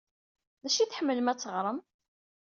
D 0.61 0.63
acu 0.67 0.77
ay 0.79 0.87
tḥemmlem 0.87 1.31
ad 1.31 1.37
teɣrem? 1.39 1.79